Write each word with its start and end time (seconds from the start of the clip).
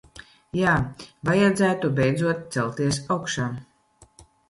Jā, 0.59 0.71
vajadzētu 1.31 1.93
beidzot 2.01 2.43
celties 2.59 3.01
augšā. 3.19 3.51